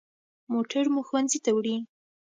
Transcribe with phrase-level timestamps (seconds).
[0.53, 1.75] موټر مو ښوونځي ته وړي.